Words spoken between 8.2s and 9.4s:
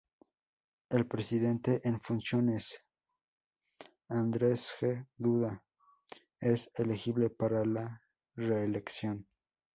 reelección.